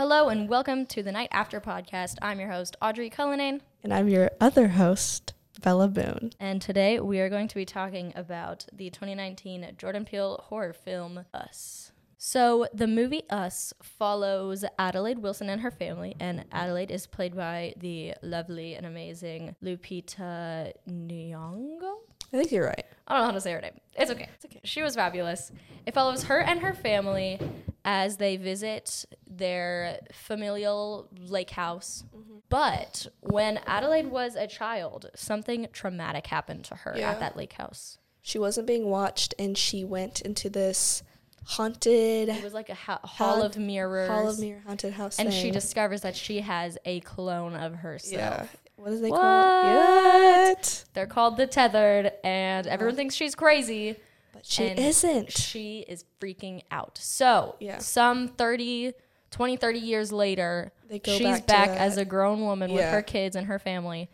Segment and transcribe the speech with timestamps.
[0.00, 2.14] Hello and welcome to the Night After podcast.
[2.22, 6.32] I'm your host, Audrey Cullinane, And I'm your other host, Bella Boone.
[6.40, 11.26] and today we are going to be talking about the 2019 Jordan Peele horror film
[11.34, 11.92] Us.
[12.16, 17.74] So, the movie Us follows Adelaide Wilson and her family, and Adelaide is played by
[17.76, 21.96] the lovely and amazing Lupita Nyong'o.
[22.32, 22.86] I think you're right.
[23.06, 23.78] I don't know how to say her name.
[23.98, 24.30] It's okay.
[24.34, 24.60] It's okay.
[24.64, 25.52] She was fabulous.
[25.84, 27.38] It follows her and her family
[27.84, 29.04] as they visit
[29.40, 32.04] their familial lake house.
[32.48, 37.10] But when Adelaide was a child, something traumatic happened to her Yeah.
[37.10, 37.98] at that lake house.
[38.22, 41.02] She wasn't being watched and she went into this
[41.46, 44.08] haunted It was like a ha- hall of mirrors.
[44.08, 45.18] hall of mirror haunted house.
[45.18, 48.12] and she discovers that she has a clone of herself.
[48.12, 48.46] Yeah.
[48.76, 49.20] What is they What?
[49.20, 49.76] called?
[49.76, 50.84] What?
[50.94, 53.96] They're called the tethered, and everyone thinks she's crazy.
[54.32, 55.32] But she isn't.
[55.32, 56.98] she is freaking out.
[56.98, 57.78] So, Yeah.
[57.78, 58.92] some 30,
[59.30, 60.72] 20, 30 years later,
[61.04, 64.10] she's back back, as a grown woman with her kids and her family.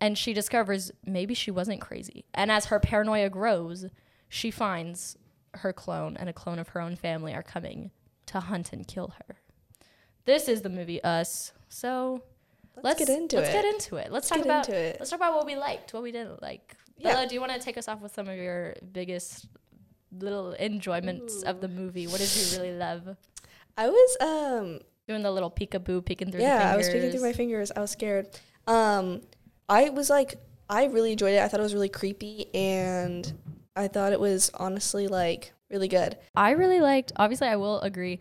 [0.00, 2.24] And she discovers maybe she wasn't crazy.
[2.34, 3.86] And as her paranoia grows,
[4.28, 5.16] she finds
[5.54, 7.90] her clone and a clone of her own family are coming
[8.26, 9.36] to hunt and kill her.
[10.24, 11.52] This is the movie Us.
[11.68, 12.22] So
[12.82, 13.52] Let's, get into let's it.
[13.52, 14.10] get into it.
[14.10, 14.96] Let's, talk about into it.
[14.98, 16.76] let's talk about what we liked, what we didn't like.
[16.98, 17.12] Yeah.
[17.12, 19.46] Bella, do you want to take us off with some of your biggest
[20.18, 22.06] little enjoyments of the movie?
[22.06, 23.16] What did you really love?
[23.76, 27.34] I was um Doing the little peekaboo, peeking through yeah, I was peeking through my
[27.34, 27.70] fingers.
[27.76, 28.26] I was scared.
[28.66, 29.20] Um
[29.68, 30.36] I was like
[30.70, 31.42] I really enjoyed it.
[31.42, 33.30] I thought it was really creepy and
[33.76, 36.16] I thought it was honestly like really good.
[36.34, 37.12] I really liked.
[37.16, 38.18] Obviously, I will agree.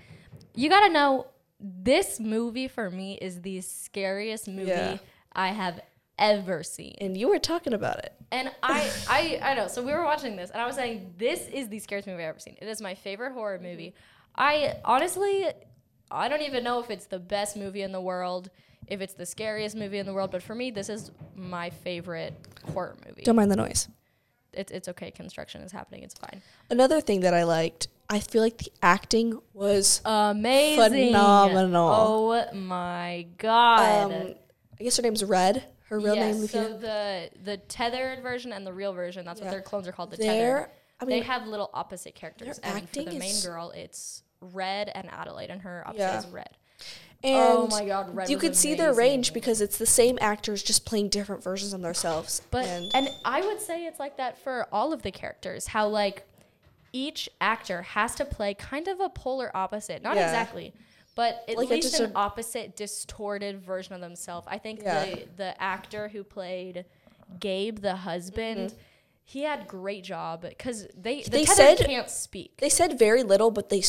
[0.55, 1.27] You gotta know
[1.59, 4.97] this movie for me is the scariest movie Yeah.
[5.31, 5.79] I have
[6.17, 6.95] ever seen.
[6.99, 8.13] And you were talking about it.
[8.31, 9.67] And I, I, I know.
[9.67, 12.29] So we were watching this, and I was saying, this is the scariest movie I've
[12.29, 12.57] ever seen.
[12.61, 13.93] It is my favorite horror movie.
[14.35, 15.47] I honestly,
[16.11, 18.49] I don't even know if it's the best movie in the world,
[18.87, 22.33] if it's the scariest movie in the world, but for me, this is my favorite
[22.73, 23.23] horror movie.
[23.23, 23.87] Don't mind the noise.
[24.53, 25.11] It's, it's okay.
[25.11, 26.03] Construction is happening.
[26.03, 26.41] It's fine.
[26.69, 31.07] Another thing that I liked, I feel like the acting was Amazing.
[31.07, 31.89] Phenomenal.
[31.89, 34.11] Oh my god.
[34.11, 34.35] um
[34.79, 35.63] I guess her name's Red.
[35.89, 39.51] Her real yes, name so the the tethered version and the real version, that's what
[39.51, 40.71] their clones are called, the They're tethered.
[41.07, 42.59] I they have little opposite characters.
[42.59, 46.19] And for the main girl, it's Red and Adelaide, and her opposite Yeah.
[46.19, 46.49] is Red.
[47.23, 50.61] and oh my god, Red you could see their range because it's the same actors
[50.61, 52.41] just playing different versions of themselves.
[52.51, 55.67] But and and I would say it's like that for all of the characters.
[55.67, 56.25] How like
[56.91, 60.01] each actor has to play kind of a polar opposite.
[60.03, 60.25] Not Yeah.
[60.25, 60.73] exactly,
[61.15, 64.45] but at Like least an opposite, distorted version of themselves.
[64.49, 65.05] I think Yeah.
[65.05, 66.85] the the actor who played
[67.39, 68.79] Gabe, the husband, mm-hmm.
[69.25, 71.31] He had great job because they the Mm-hmm.
[71.31, 72.57] They said- can't speak.
[72.57, 73.83] they said very little, but they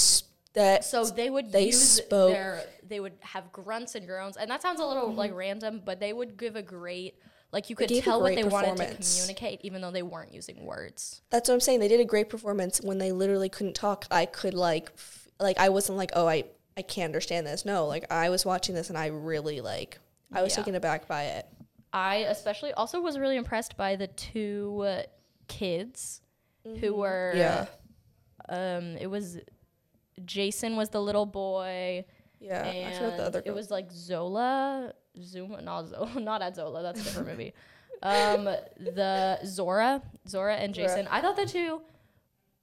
[0.54, 4.50] that So they would they use spoke- their they would have grunts and groans, and
[4.50, 7.18] that sounds a little like random, but they would give a great
[7.52, 11.22] like you could tell what they wanted to communicate, even though they weren't using words.
[11.30, 11.80] that's what I'm saying.
[11.80, 14.06] They did a great performance when they literally couldn't talk.
[14.10, 16.44] I could like f- like I wasn't like oh I
[16.76, 17.64] I can't understand this.
[17.64, 19.98] No, like I was watching this and I really like
[20.32, 20.56] I was Yeah.
[20.56, 21.46] taken aback by it.
[21.92, 24.84] I especially also was really impressed by the two
[25.48, 26.20] kids
[26.80, 27.66] who were Yeah.
[28.48, 29.38] um it was
[30.24, 32.04] Jason was the little boy
[32.40, 33.42] Yeah, I and forgot the other.
[33.44, 37.52] it was like Zola Zuma not Zola not at Zola that's a different movie
[38.02, 40.88] um the Zora Zora and Zora.
[40.88, 41.80] Jason I thought the two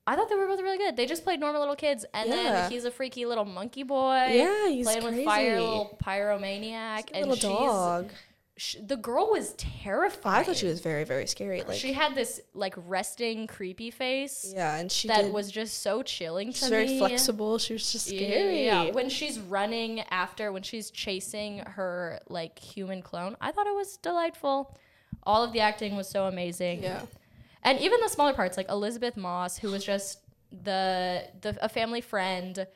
[0.07, 0.97] I thought they were both really good.
[0.97, 2.35] They just played normal little kids, and Yeah.
[2.35, 4.29] then he's a freaky little monkey boy.
[4.31, 5.17] Yeah, he's playing crazy.
[5.17, 8.11] with fire, little pyromaniac, He's a and little she's dog.
[8.63, 10.41] Sh- the girl was terrifying.
[10.41, 11.63] I thought she was very very scary.
[11.63, 15.81] Like she had this like resting, creepy face yeah, and she that did, was just
[15.81, 16.69] so chilling to she's me.
[16.69, 17.57] very flexible.
[17.57, 18.65] She was just scary.
[18.65, 23.73] Yeah, when she's running after, when she's chasing her like human clone, I thought it
[23.75, 24.77] was delightful.
[25.23, 26.83] All of the acting was so amazing.
[26.83, 27.01] Yeah.
[27.63, 30.19] and even the smaller parts, like Elisabeth Moss, who was just
[30.51, 32.67] the the a family friend.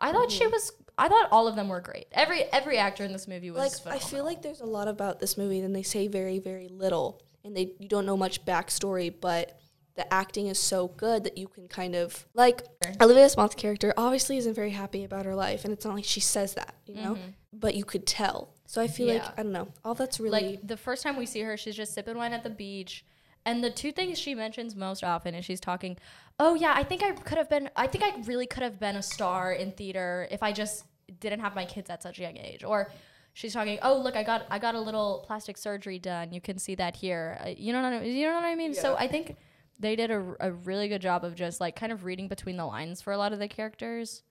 [0.00, 0.38] I thought Mm-hmm.
[0.38, 0.72] she was.
[0.96, 2.06] I thought all of them were great.
[2.12, 3.84] Every every actor in this movie was.
[3.86, 6.68] like I feel like there's a lot about this movie and they say very very
[6.68, 9.58] little and they you don't know much backstory but
[9.96, 12.62] the acting is so good that you can kind of like
[13.00, 16.20] Olivia Smont's character obviously isn't very happy about her life and it's not like she
[16.20, 17.18] says that you know
[17.52, 19.16] but you could tell so I feel Mm-hmm.
[19.18, 19.24] Yeah.
[19.24, 21.76] like I don't know all that's really like the first time we see her, she's
[21.76, 23.04] just sipping wine at the beach.
[23.46, 25.98] And the two things she mentions most often is she's talking,
[26.38, 27.70] "Oh yeah, I think I could have been.
[27.76, 30.84] I think I really could have been a star in theater if I just
[31.20, 32.90] didn't have my kids at such a young age." Or
[33.34, 36.32] she's talking, "Oh look, I got I got a little plastic surgery done.
[36.32, 37.38] You can see that here.
[37.44, 39.36] Uh, you know what I, you know what I mean?" So I think
[39.78, 42.64] they did a, a really good job of just like kind of reading between the
[42.64, 44.22] lines for a lot of the characters.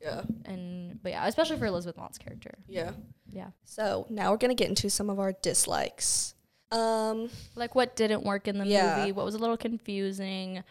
[0.00, 0.22] Yeah.
[0.44, 2.54] And but yeah, especially for Elisabeth Moss's character.
[2.68, 2.92] Yeah.
[3.32, 3.50] Yeah.
[3.64, 6.33] So now we're gonna get into some of our dislikes.
[6.74, 8.96] Um, Like what didn't work in the Yeah.
[8.98, 10.62] movie, what was a little confusing.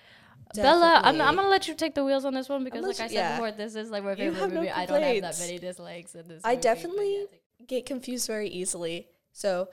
[0.55, 3.07] Bella, I'm, I'm gonna let you take the wheels on this one because, like I
[3.07, 3.31] said yeah.
[3.37, 4.71] before, this is like my You favorite have no movie.
[4.71, 6.41] I don't have that many dislikes in this.
[6.43, 7.65] I movie, definitely yeah.
[7.65, 9.07] get confused very easily.
[9.31, 9.69] So,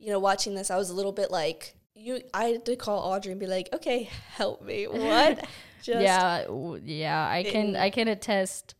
[0.00, 2.22] you know, watching this, I was a little bit like you.
[2.34, 4.86] I had to call Audrey and be like, "Okay, help me.
[4.90, 5.46] What?"
[5.82, 7.28] Just yeah, w- yeah.
[7.28, 8.74] I can I can attest.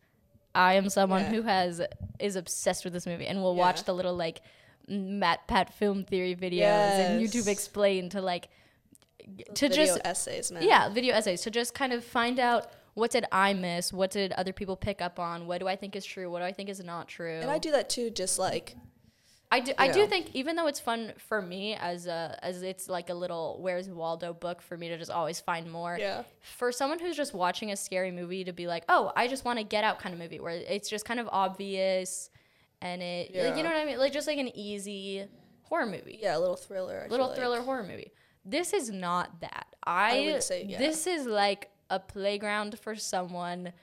[0.53, 1.29] I am someone Yeah.
[1.31, 1.81] who has
[2.19, 4.41] is obsessed with this movie and will watch the little like
[4.87, 7.47] Matt Pat film theory videos and YouTube Yes.
[7.47, 8.49] explain to like
[9.55, 10.63] to video just essays, man.
[10.63, 14.31] yeah video essays to just kind of find out what did I miss, what did
[14.31, 16.69] other people pick up on, what do I think is true, what do I think
[16.69, 17.39] is not true.
[17.41, 18.09] and I do that too.
[18.09, 18.75] Just like
[19.49, 19.71] I do.
[19.77, 23.13] I do think even though it's fun for me as a as it's like a
[23.13, 25.95] little Where's Waldo book for me to just always find more.
[25.99, 29.45] yeah, For someone who's just watching a scary movie to be like, oh, I just
[29.45, 32.29] want to get out kind of movie where it's just kind of obvious,
[32.81, 35.25] and it like, you know what I mean, like just like an easy
[35.63, 37.03] horror movie, yeah, a little thriller.
[37.05, 37.37] I little feel like.
[37.37, 38.11] thriller horror movie.
[38.45, 39.67] This is not that.
[39.85, 40.77] I, would say, yeah.
[40.77, 43.73] this is like a playground for someone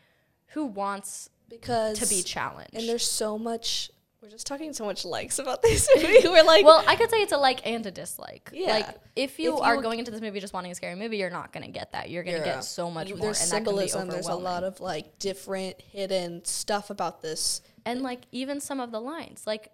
[0.49, 2.75] who wants because to be challenged.
[2.75, 3.91] and there's so much.
[4.23, 6.17] We're just talking so much likes about this movie.
[6.25, 8.49] We're like, well, I could say it's a like and a dislike.
[8.55, 8.69] Yeah.
[8.73, 11.19] Like if you If are you- going into this movie just wanting a scary movie,
[11.19, 12.08] you're not gonna get that.
[12.08, 12.44] You're gonna Yeah.
[12.44, 14.08] get so much you- more, there's and that can be symbolism.
[14.08, 17.61] There's a lot of like different hidden stuff about this.
[17.86, 19.70] And like even some of the lines, like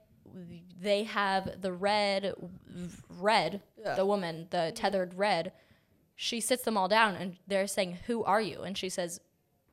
[0.81, 2.35] they have the red,
[3.09, 3.95] red, Yeah.
[3.95, 5.53] the woman, the tethered red.
[6.17, 9.21] She sits them all down, and they're saying, "Who are you?" And she says,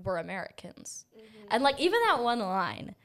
[0.02, 1.48] "We're Americans." Mm-hmm.
[1.52, 2.96] And like even that one line.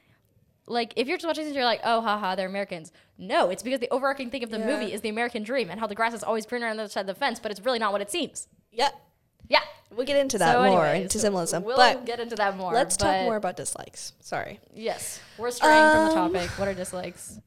[0.65, 2.93] Like if you're just watching this, you're like, oh, haha, they're Americans.
[3.17, 4.65] No, it's because the overarching thing of the Yeah.
[4.65, 6.89] movie is the American dream and how the grass is always greener on the other
[6.89, 8.47] side of the fence, but it's really not what it seems.
[8.71, 8.91] Yeah,
[9.53, 9.59] Yeah.
[9.95, 11.63] we'll get into that So more anyways, into symbolism.
[11.63, 12.73] We'll but get into that more.
[12.73, 14.13] let's talk more about dislikes.
[14.21, 14.59] Sorry.
[14.73, 16.49] Yes, we're straying from the Um, topic.
[16.59, 17.39] What are dislikes?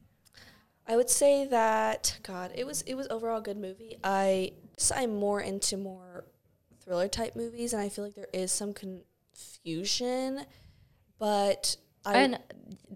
[0.89, 3.97] I would say that God, it was it was overall a good movie.
[4.03, 6.23] I guess I'm more into more
[6.83, 10.45] thriller type movies, and I feel like there is some confusion,
[11.19, 11.75] but
[12.05, 12.39] I and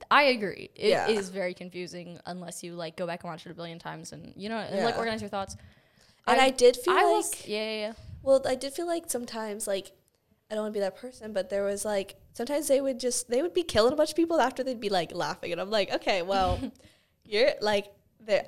[0.10, 0.70] I agree.
[0.76, 1.34] It is Yeah.
[1.34, 4.48] very confusing unless you like go back and watch it a billion times and you
[4.48, 5.58] know and, like organize your thoughts.
[6.28, 7.94] and I, did feel I like will, s- yeah, yeah, yeah.
[8.24, 9.92] Well, I did feel like sometimes like
[10.50, 13.30] I don't want to be that person, but there was like sometimes they would just
[13.30, 15.70] they would be killing a bunch of people after they'd be like laughing, and I'm
[15.70, 16.60] like, okay, well,
[17.24, 17.88] you're like.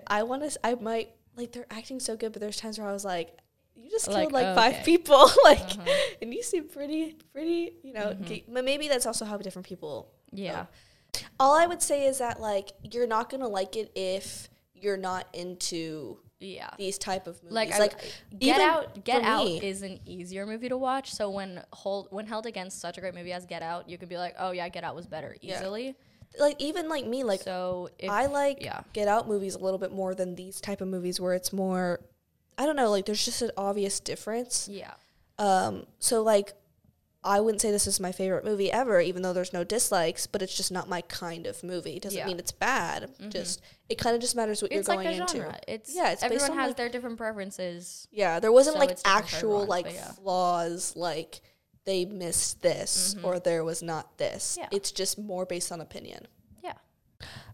[0.07, 0.59] I want to.
[0.65, 3.35] I might like they're acting so good, but there's times where I was like.
[3.75, 4.83] You just Like, killed like oh, five okay.
[4.85, 5.91] people, like, Uh-huh.
[6.21, 8.13] and you seem pretty, pretty, you know.
[8.13, 8.25] Mhm.
[8.27, 10.67] ga- But maybe that's also how different people Yeah.
[11.39, 15.27] All I would say is that like you're not gonna like it if you're not
[15.33, 16.69] into Yeah.
[16.77, 17.53] these type of movies.
[17.55, 21.11] Like, Like, I, Get Out, Get Out me- is an easier movie to watch.
[21.13, 24.09] So when hold when held against such a great movie as Get Out, you could
[24.09, 25.57] be like, oh yeah, Get Out was better Yeah.
[25.59, 25.95] easily.
[26.39, 28.81] like even like me, like so if, I like yeah.
[28.93, 31.99] Get Out movies a little bit more than these type of movies where it's more.
[32.57, 32.89] I don't know.
[32.91, 34.67] Like there's just an obvious difference.
[34.69, 34.93] yeah,
[35.39, 35.85] Um.
[35.99, 36.53] So like.
[37.25, 40.41] I wouldn't say this is my favorite movie ever, even though there's no dislikes, but
[40.41, 41.99] it's just not my kind of movie.
[41.99, 42.25] Doesn't Yeah.
[42.27, 43.09] mean it's bad.
[43.19, 43.29] Mhm.
[43.29, 45.37] Just it kind of just matters what it's you're like going into.
[45.37, 45.59] genre.
[45.67, 48.07] It's Yeah, it's everyone on, has like- their different preferences.
[48.11, 50.11] Yeah, there wasn't So like it's different for actual everyone, like yeah.
[50.11, 51.41] flaws like
[51.85, 53.23] they missed this Mhm.
[53.25, 54.57] or there was not this.
[54.57, 54.67] Yeah.
[54.71, 56.27] It's just more based on opinion.
[56.63, 56.73] Yeah.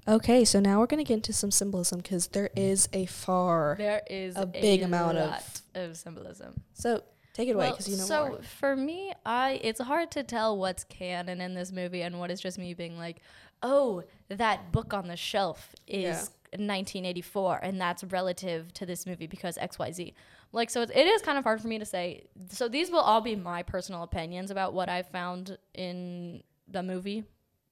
[0.07, 3.75] Okay, so now we're going to get into some symbolism cuz there is a far.
[3.77, 6.63] There is A big amount of- of symbolism.
[6.73, 8.41] So, take it away Well, cuz you know so more.
[8.41, 12.39] for me, I it's hard to tell what's canon in this movie and what is
[12.41, 13.21] just me being like,
[13.61, 19.57] oh, that book on the shelf is 1984 and that's relative to this movie because
[19.57, 20.13] X Y Z.
[20.51, 22.25] Like so, it's, it is kind of hard for me to say.
[22.49, 27.23] So these will all be my personal opinions about what I found in the movie,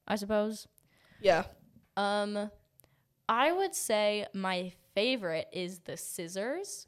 [0.06, 0.68] I suppose.
[1.20, 1.44] Yeah.
[1.96, 2.50] Um,
[3.28, 6.86] I would say my favorite is the scissors.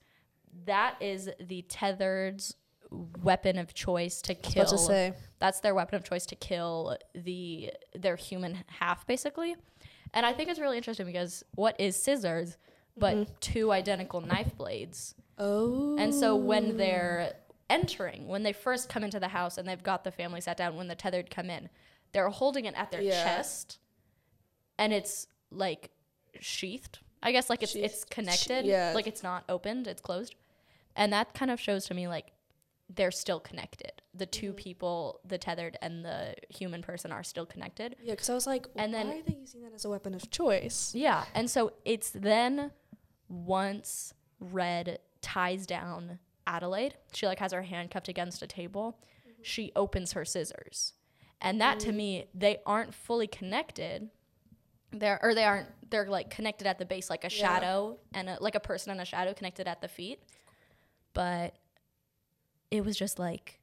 [0.64, 2.54] That is the tethered's
[2.90, 4.66] weapon of choice to kill.
[4.66, 5.14] to say.
[5.38, 9.56] That's their weapon of choice to kill the their human half, basically.
[10.12, 12.56] And I think it's really interesting because what is scissors
[12.96, 13.32] but Mm-hmm.
[13.40, 15.14] two identical knife blades?
[15.38, 15.96] Oh.
[15.98, 17.34] And so when they're
[17.70, 20.74] entering, when they first come into the house and they've got the family sat down,
[20.76, 21.68] when the tethered come in,
[22.12, 23.22] they're holding it at their Yeah.
[23.22, 23.78] chest,
[24.78, 25.90] and it's like
[26.40, 26.98] sheathed.
[27.22, 28.10] I guess like it's it's Sheathed.
[28.10, 28.64] Connected.
[28.66, 28.92] yeah.
[28.94, 30.34] Like it's not opened, it's closed,
[30.96, 32.32] and that kind of shows to me like
[32.92, 33.92] they're still connected.
[34.14, 34.56] The 2 Mm-hmm.
[34.56, 37.94] people, the tethered and the human person, are still connected.
[38.02, 40.12] Yeah, cuz I was like And then- why are they using that as a weapon
[40.14, 40.92] of choice?
[40.94, 41.24] Yeah.
[41.34, 42.72] And so it's then
[43.28, 48.98] once Red ties down Adelaide, she like has her hand cupped against a table,
[49.42, 50.94] she opens her scissors.
[51.40, 54.10] And that to me, they aren't fully connected.
[54.92, 57.40] They're or they aren't they're like connected at the base like a Yeah.
[57.46, 60.22] shadow and a, like a person and a shadow connected at the feet.
[61.12, 61.54] But
[62.70, 63.60] it was just like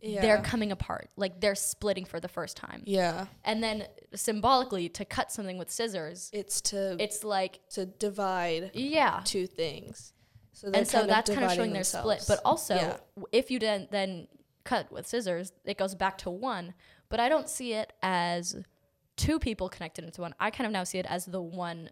[0.00, 0.20] Yeah.
[0.22, 1.10] they're coming apart.
[1.16, 2.82] Like they're splitting for the first time.
[2.86, 3.26] yeah.
[3.44, 9.20] And then symbolically to cut something with scissors, It's to it's like to divide yeah.
[9.24, 10.12] two things.
[10.52, 12.24] So and so kind that's kind of showing their split.
[12.26, 12.96] But also, Yeah.
[13.32, 14.28] if you then then
[14.64, 16.74] cut with scissors, it goes back to one.
[17.08, 18.56] But I don't see it as
[19.16, 20.34] two people connected into one.
[20.40, 21.90] I kind of now see it as the one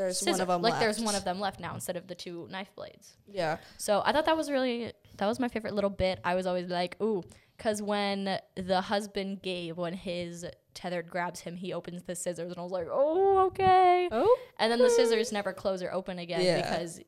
[0.00, 0.32] there's scissor.
[0.32, 0.80] one of them like left.
[0.82, 3.16] there's one of them left now instead of the two knife blades.
[3.26, 3.58] Yeah.
[3.78, 6.18] So I thought that was really that was my favorite little bit.
[6.24, 7.22] I was always like, ooh,
[7.56, 12.58] because when the husband gave when his tethered grabs him, he opens the scissors, and
[12.58, 14.08] I was like, oh, okay.
[14.10, 14.36] Oh.
[14.58, 16.62] And then the scissors never close or open again Yeah.
[16.62, 17.00] because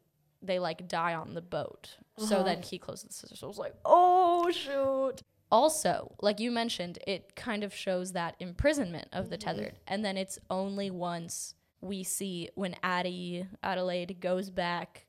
[0.43, 1.97] they like die on the boat.
[2.19, 2.43] So Uh-huh.
[2.45, 3.39] then he closes the scissors.
[3.41, 5.23] So I was like, oh shoot.
[5.51, 9.75] Also, like you mentioned, it kind of shows that imprisonment of the tethered.
[9.87, 15.05] And then it's only once we see when Addie Adelaide goes back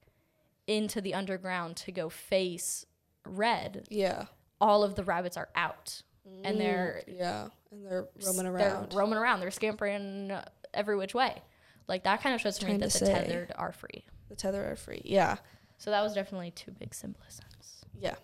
[0.68, 2.86] into the underground to go face
[3.26, 4.26] Red, Yeah.
[4.60, 6.02] all of the rabbits are out.
[6.44, 7.50] And they're Yeah.
[7.72, 8.90] And they're roaming around.
[8.92, 9.40] they're roaming around.
[9.40, 10.32] They're scampering
[10.74, 11.42] every which way.
[11.88, 14.06] Like that kind of shows to me that to the tethered are free.
[14.30, 15.02] the tethered are free.
[15.06, 15.38] Yeah.
[15.78, 17.84] So that was definitely two big symbolisms.
[18.00, 18.16] Yeah.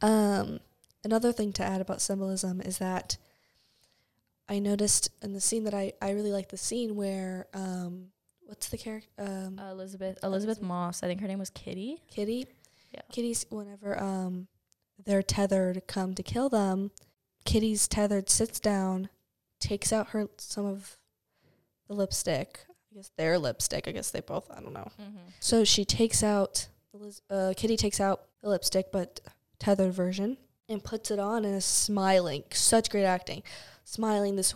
[0.00, 0.60] Um,
[1.04, 3.16] another thing to add about symbolism is that
[4.48, 8.06] I noticed in the scene that I, I really like the scene where um
[8.46, 12.02] what's the character um Elisabeth Elisabeth Moss, I think her name was Kitty.
[12.10, 12.46] Kitty.
[12.94, 13.00] Yeah.
[13.10, 14.46] Kitty's whenever um
[15.04, 16.90] they're tethered come to kill them,
[17.44, 19.08] Kitty's tethered sits down,
[19.60, 20.96] takes out her some of
[21.88, 22.60] the lipstick.
[22.92, 23.86] I guess their lipstick.
[23.88, 24.50] I guess they both.
[24.50, 24.88] I don't know.
[25.00, 25.28] Mm-hmm.
[25.38, 26.68] So she takes out,
[27.30, 29.20] uh, Kitty takes out the lipstick, but
[29.58, 30.38] tethered version,
[30.68, 32.44] and puts it on and is smiling.
[32.52, 33.42] Such great acting.
[33.84, 34.54] Smiling, this,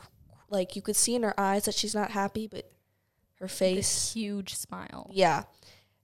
[0.48, 2.70] like, you could see in her eyes that she's not happy, but
[3.38, 4.12] her This face.
[4.12, 5.10] huge smile.
[5.12, 5.44] Yeah.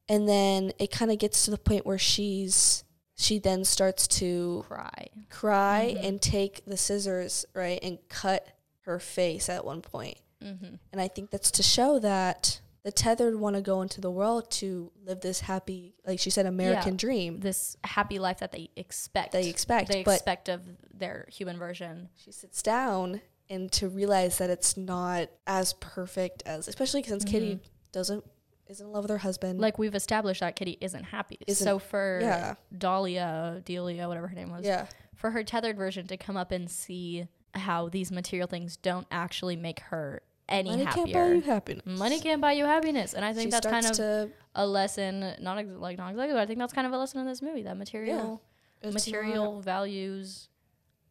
[0.08, 2.84] And then it kind of gets to the point where she's,
[3.16, 5.08] she then starts to Cry.
[5.30, 6.04] cry Mhm.
[6.08, 8.46] and take the scissors, right, and cut
[8.82, 10.18] her face at one point.
[10.40, 10.76] Mm-hmm.
[10.92, 14.48] And I think that's to show that the tethered want to go into the world
[14.48, 16.98] to live this happy, like she said, American Yeah.
[16.98, 19.32] dream This happy life that they expect.
[19.32, 19.88] they expect.
[19.90, 20.62] They expect of
[20.94, 22.10] their human version.
[22.14, 27.58] she sits down and to realize that it's not as perfect as, especially since Kitty
[27.90, 28.24] doesn't
[28.68, 29.54] isn't in love with her husband.
[29.54, 29.62] Mm-hmm.
[29.62, 31.38] Like we've established that Kitty isn't happy.
[31.48, 32.54] Isn't- so for yeah.
[32.78, 36.70] Dahlia, Delia, whatever her name was, yeah, for her tethered version to come up and
[36.70, 41.04] see how these material things don't actually make her any money happier.
[41.04, 41.84] can't buy you happiness.
[41.98, 45.34] Money can't buy you happiness, and I think she that's kind of a lesson.
[45.40, 47.42] Not ex- like not exactly, but I think that's kind of a lesson in this
[47.42, 47.62] movie.
[47.62, 48.42] That material,
[48.82, 50.48] it's material values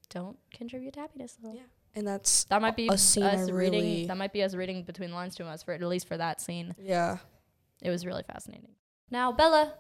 [0.10, 1.38] don't contribute to happiness.
[1.42, 1.54] Though.
[1.54, 1.62] Yeah.
[1.96, 4.08] and that's That might be a scene I us reading.
[4.08, 6.40] That might be us reading between the lines to us for at least for that
[6.42, 6.76] scene.
[6.80, 7.18] yeah.
[7.82, 8.72] It was really fascinating.
[9.12, 9.74] Now, Bella,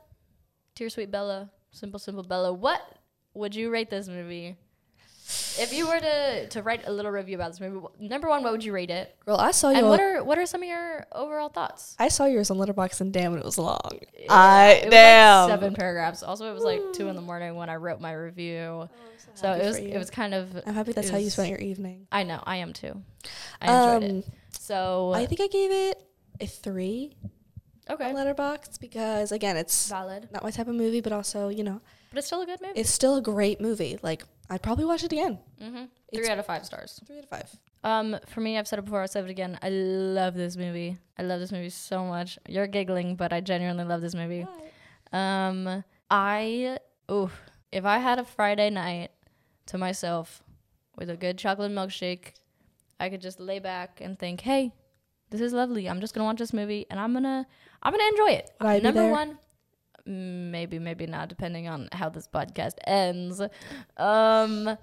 [0.76, 2.82] dear sweet Bella, simple simple Bella, what
[3.34, 4.58] would you rate this movie?
[5.58, 8.52] If you were to to write a little review about this movie, number one, what
[8.52, 9.16] would you rate it?
[9.26, 9.78] Girl, I saw you.
[9.78, 11.96] And what are what are some of your overall thoughts?
[12.00, 13.80] I saw yours on Letterboxd and damn, it was long.
[14.18, 15.50] Yeah, I was like damn.
[15.50, 16.24] seven paragraphs.
[16.24, 18.90] Also, it was like two in the morning when I wrote my review.
[19.36, 20.62] So happy it was it was kind of.
[20.66, 22.08] I'm happy that's it how you spent your evening.
[22.12, 23.02] I know, I am too.
[23.62, 24.26] I enjoyed Um, it.
[24.60, 26.02] So I think I gave it
[26.40, 27.16] a three
[27.90, 31.64] okay, on Letterboxd because again, it's valid, not my type of movie, but also you
[31.64, 31.82] know,
[32.12, 32.80] but it's still a good movie.
[32.80, 33.98] it's still a great movie.
[34.02, 35.40] Like I'd probably watch it again.
[35.62, 35.86] mm-hmm.
[36.14, 37.00] Three out of five stars.
[37.06, 37.50] Three out of five.
[37.84, 39.02] Um, for me, I've said it before.
[39.02, 39.60] I'll say it again.
[39.62, 40.98] I love this movie.
[41.18, 42.40] I love this movie so much.
[42.48, 44.48] You're giggling, but I genuinely love this movie.
[45.12, 46.80] Um, I
[47.12, 47.30] ooh,
[47.72, 49.12] if I had a Friday night
[49.68, 50.44] to myself
[50.98, 52.34] with a good chocolate milkshake,
[53.00, 54.74] I could just lay back and think, "Hey,
[55.30, 55.88] this is lovely.
[55.90, 57.46] I'm just gonna watch this movie, and I'm gonna,
[57.84, 59.38] I'm gonna enjoy it." Would I be Number one,
[60.06, 63.42] maybe, maybe not, depending on how this podcast ends.
[63.98, 64.78] Um.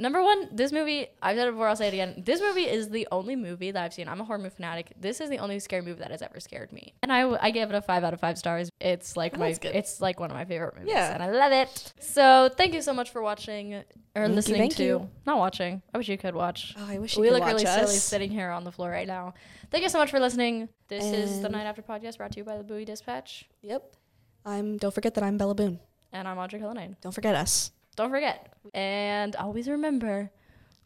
[0.00, 2.22] Number one, this movie, I've said it before, I'll say it again.
[2.24, 4.06] This movie is the only movie that I've seen.
[4.08, 4.92] I'm a horror movie fanatic.
[4.96, 6.94] This is the only scary movie that has ever scared me.
[7.02, 8.70] And I, I gave it a five out of five stars.
[8.80, 10.92] It's like Oh, my it's like one of my favorite movies.
[10.94, 11.12] Yeah.
[11.12, 11.94] And I love it.
[11.98, 13.82] So thank you so much for watching or
[14.14, 14.84] Thank you, listening thank to.
[14.84, 15.10] you.
[15.26, 15.82] Not watching.
[15.92, 16.76] I wish you could watch.
[16.78, 17.74] Oh, I wish you We could look really us.
[17.74, 19.34] silly sitting here on the floor right now.
[19.72, 20.68] Thank you so much for listening.
[20.86, 23.48] This is the Night After Podcast brought to you by the Bowie Dispatch.
[23.62, 23.96] Yep.
[24.44, 24.76] I'm.
[24.78, 25.78] Don't forget that I'm Bella Boone.
[26.12, 26.96] And I'm Audrey Cullinane.
[27.00, 27.72] Don't forget us.
[27.96, 28.52] Don't forget.
[28.74, 30.30] And always remember,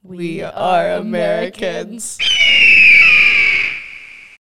[0.02, 2.18] We are Americans.